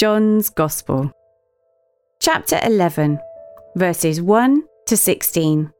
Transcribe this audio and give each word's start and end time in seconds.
John's 0.00 0.48
Gospel. 0.48 1.12
Chapter 2.20 2.58
11, 2.64 3.18
verses 3.76 4.22
1 4.22 4.62
to 4.86 4.96
16. 4.96 5.70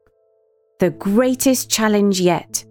The 0.78 0.90
greatest 0.90 1.70
challenge 1.70 2.20
yet. 2.20 2.62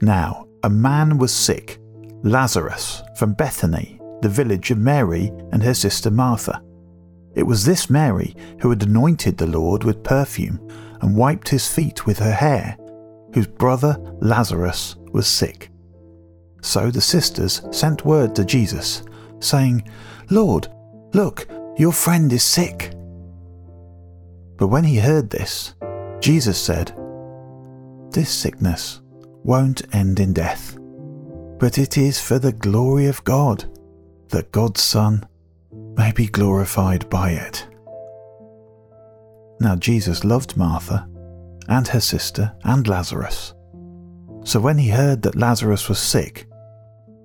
Now, 0.00 0.46
a 0.62 0.70
man 0.70 1.18
was 1.18 1.30
sick, 1.30 1.78
Lazarus, 2.22 3.02
from 3.18 3.34
Bethany, 3.34 4.00
the 4.22 4.30
village 4.30 4.70
of 4.70 4.78
Mary 4.78 5.30
and 5.52 5.62
her 5.62 5.74
sister 5.74 6.10
Martha. 6.10 6.62
It 7.34 7.42
was 7.42 7.66
this 7.66 7.90
Mary 7.90 8.34
who 8.62 8.70
had 8.70 8.82
anointed 8.82 9.36
the 9.36 9.46
Lord 9.46 9.84
with 9.84 10.02
perfume 10.02 10.58
and 11.02 11.14
wiped 11.14 11.50
his 11.50 11.68
feet 11.68 12.06
with 12.06 12.18
her 12.18 12.32
hair, 12.32 12.78
whose 13.34 13.46
brother 13.46 13.98
Lazarus 14.22 14.96
was 15.12 15.26
sick. 15.26 15.68
So 16.62 16.90
the 16.90 17.02
sisters 17.02 17.60
sent 17.72 18.06
word 18.06 18.34
to 18.36 18.44
Jesus 18.46 19.02
saying, 19.40 19.88
Lord, 20.30 20.68
look, 21.12 21.46
your 21.76 21.92
friend 21.92 22.32
is 22.32 22.42
sick. 22.42 22.92
But 24.56 24.68
when 24.68 24.84
he 24.84 24.98
heard 24.98 25.30
this, 25.30 25.74
Jesus 26.20 26.58
said, 26.58 26.92
This 28.10 28.30
sickness 28.30 29.00
won't 29.44 29.94
end 29.94 30.18
in 30.18 30.32
death, 30.32 30.78
but 31.58 31.78
it 31.78 31.98
is 31.98 32.20
for 32.20 32.38
the 32.38 32.52
glory 32.52 33.06
of 33.06 33.22
God, 33.24 33.64
that 34.28 34.52
God's 34.52 34.82
Son 34.82 35.26
may 35.96 36.12
be 36.12 36.26
glorified 36.26 37.08
by 37.10 37.30
it. 37.32 37.66
Now 39.60 39.76
Jesus 39.76 40.24
loved 40.24 40.56
Martha 40.56 41.08
and 41.68 41.86
her 41.88 42.00
sister 42.00 42.54
and 42.64 42.86
Lazarus. 42.86 43.54
So 44.44 44.60
when 44.60 44.78
he 44.78 44.88
heard 44.88 45.22
that 45.22 45.36
Lazarus 45.36 45.88
was 45.88 45.98
sick, 45.98 46.46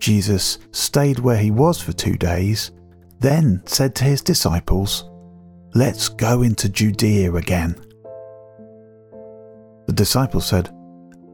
Jesus 0.01 0.57
stayed 0.71 1.19
where 1.19 1.37
he 1.37 1.51
was 1.51 1.79
for 1.79 1.93
two 1.93 2.15
days, 2.15 2.71
then 3.19 3.61
said 3.65 3.93
to 3.95 4.03
his 4.03 4.21
disciples, 4.21 5.09
Let's 5.75 6.09
go 6.09 6.41
into 6.41 6.67
Judea 6.67 7.33
again. 7.35 7.75
The 9.85 9.93
disciples 9.93 10.47
said, 10.47 10.69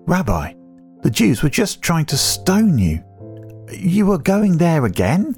Rabbi, 0.05 0.53
the 1.01 1.09
Jews 1.09 1.41
were 1.41 1.49
just 1.49 1.81
trying 1.81 2.05
to 2.07 2.17
stone 2.17 2.77
you. 2.77 3.03
You 3.71 4.11
are 4.11 4.17
going 4.17 4.57
there 4.57 4.85
again? 4.85 5.35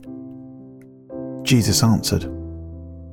Jesus 1.44 1.84
answered, 1.84 2.26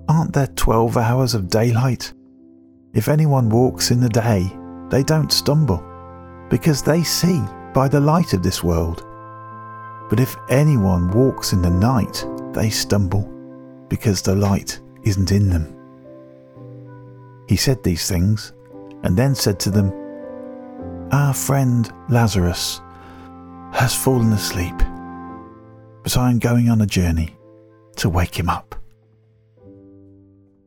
Aren't 0.09 0.33
there 0.33 0.49
twelve 0.49 0.97
hours 0.97 1.35
of 1.35 1.51
daylight? 1.51 2.13
If 2.95 3.09
anyone 3.09 3.51
walks 3.51 3.91
in 3.91 4.01
the 4.01 4.09
day, 4.09 4.51
they 4.89 5.03
don't 5.03 5.31
stumble, 5.31 5.85
because 6.49 6.83
they 6.83 7.03
see 7.03 7.43
by 7.75 7.87
the 7.87 8.01
light 8.01 8.33
of 8.33 8.43
this 8.43 8.65
world. 8.65 9.06
But 10.09 10.21
if 10.21 10.37
anyone 10.49 11.11
walks 11.11 11.53
in 11.53 11.63
the 11.63 11.71
night, 11.71 12.25
they 12.53 12.71
stumble, 12.71 13.23
because 13.89 14.23
the 14.23 14.35
light 14.35 14.81
isn't 15.03 15.33
in 15.33 15.49
them. 15.49 15.73
He 17.49 17.57
said 17.57 17.83
these 17.83 18.09
things, 18.09 18.53
and 19.03 19.17
then 19.17 19.35
said 19.35 19.59
to 19.61 19.71
them, 19.71 19.93
Our 21.13 21.35
friend 21.35 21.93
Lazarus 22.09 22.81
has 23.73 23.95
fallen 23.95 24.33
asleep, 24.33 24.77
but 26.03 26.17
I 26.17 26.31
am 26.31 26.39
going 26.39 26.71
on 26.71 26.81
a 26.81 26.87
journey 26.87 27.37
to 27.97 28.09
wake 28.09 28.39
him 28.39 28.49
up. 28.49 28.75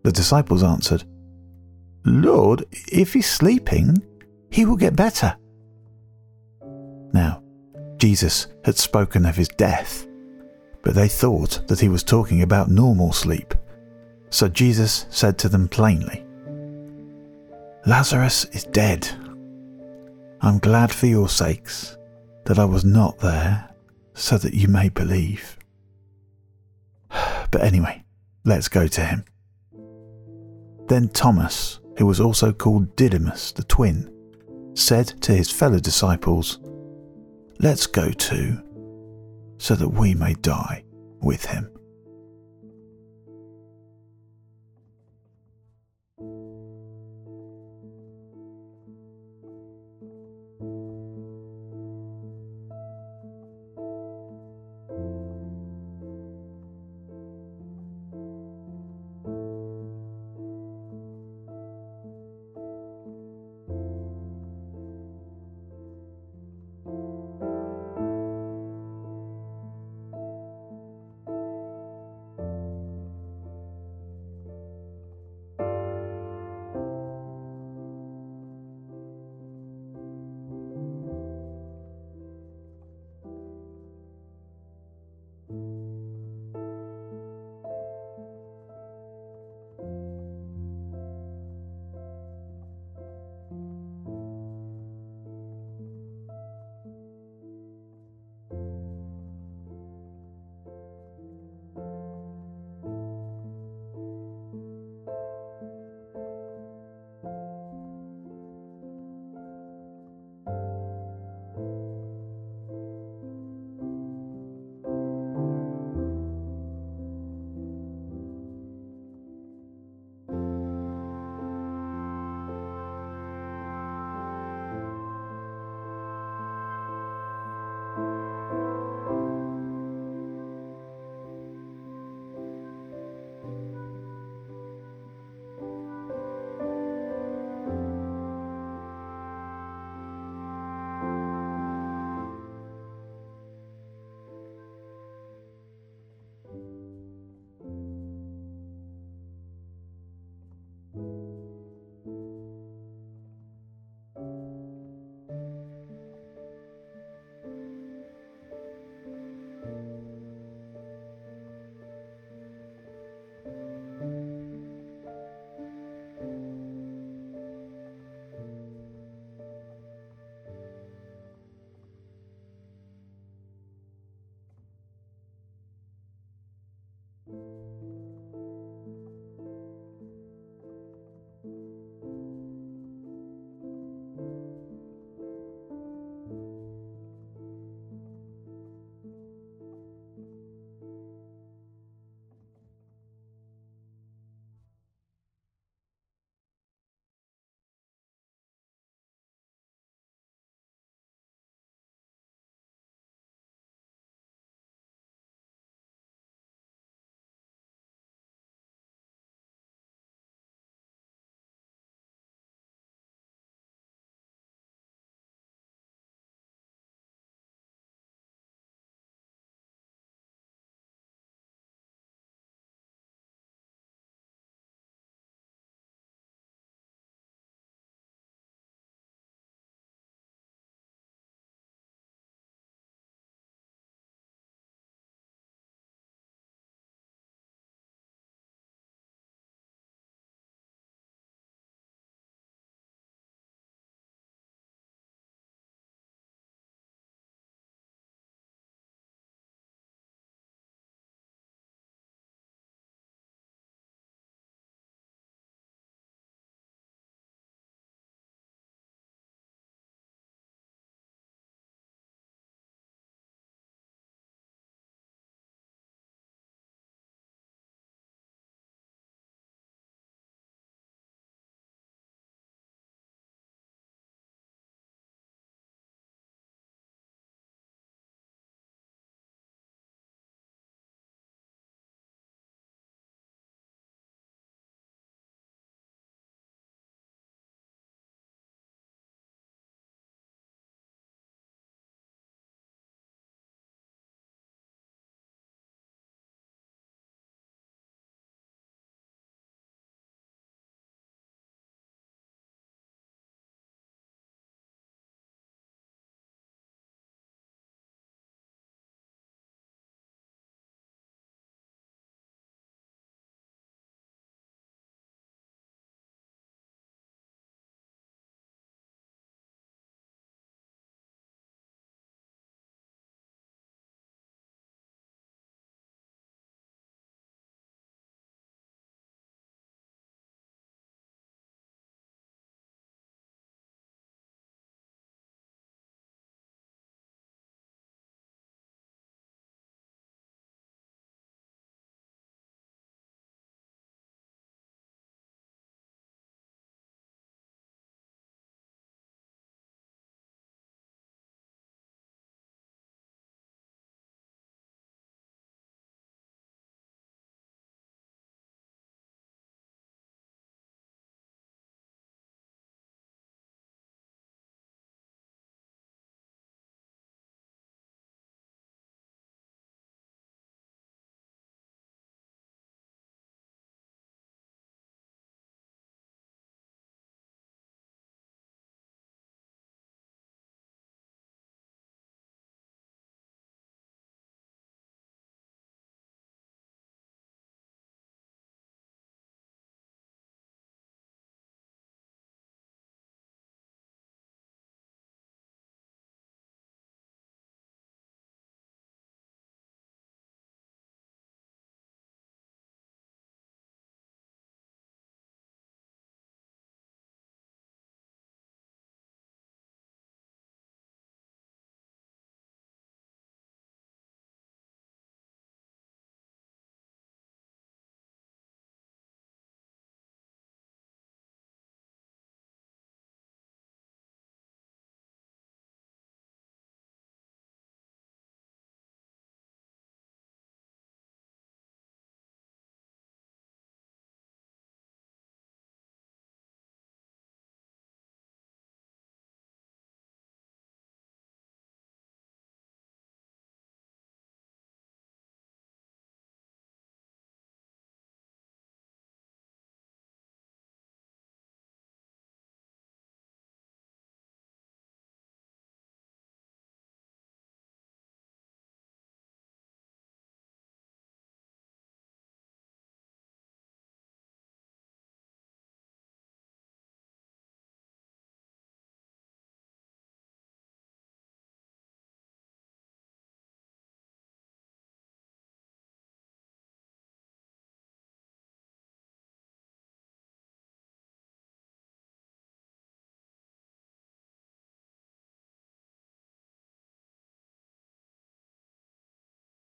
The 0.03 0.12
disciples 0.12 0.64
answered, 0.64 1.03
Lord, 2.06 2.66
if 2.92 3.14
he's 3.14 3.30
sleeping, 3.30 3.98
he 4.52 4.66
will 4.66 4.78
get 4.78 4.96
better. 4.96 5.36
Now, 7.14 7.44
Jesus 8.00 8.47
had 8.64 8.78
spoken 8.78 9.25
of 9.25 9.36
his 9.36 9.50
death, 9.50 10.08
but 10.81 10.95
they 10.95 11.08
thought 11.09 11.67
that 11.67 11.81
he 11.81 11.89
was 11.89 12.03
talking 12.03 12.41
about 12.41 12.72
normal 12.72 13.11
sleep. 13.11 13.53
So 14.30 14.47
Jesus 14.47 15.06
said 15.09 15.38
to 15.39 15.50
them 15.50 15.67
plainly, 15.67 16.25
Lazarus 17.85 18.46
is 18.46 18.63
dead. 18.66 19.09
I'm 20.41 20.59
glad 20.59 20.91
for 20.91 21.07
your 21.07 21.28
sakes 21.28 21.97
that 22.46 22.57
I 22.59 22.66
was 22.66 22.85
not 22.85 23.19
there, 23.19 23.69
so 24.13 24.38
that 24.38 24.53
you 24.53 24.68
may 24.68 24.90
believe. 24.90 25.57
But 27.51 27.63
anyway, 27.63 28.03
let's 28.45 28.68
go 28.68 28.85
to 28.88 29.01
him. 29.01 29.25
Then 30.88 31.09
Thomas, 31.09 31.79
who 31.97 32.06
was 32.06 32.19
also 32.19 32.53
called 32.53 32.95
Didymus 32.95 33.51
the 33.51 33.63
twin, 33.63 34.13
said 34.75 35.07
to 35.22 35.34
his 35.34 35.50
fellow 35.50 35.79
disciples, 35.79 36.59
Let's 37.62 37.88
go 37.88 38.09
too, 38.12 38.64
so 39.58 39.75
that 39.75 39.90
we 39.90 40.16
may 40.16 40.34
die 40.36 40.86
with 41.22 41.46
him. 41.46 41.70